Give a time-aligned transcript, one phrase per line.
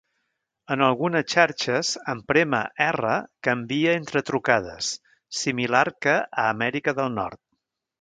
[0.75, 3.13] En algunes xarxes, en prémer R
[3.49, 4.91] canvia entre trucades,
[5.45, 7.45] similar que a Amèrica del Nord.